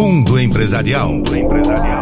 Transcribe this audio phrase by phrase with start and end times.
[0.00, 1.22] Mundo Empresarial.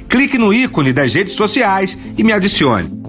[0.08, 3.05] clique no ícone das redes sociais e me adicione.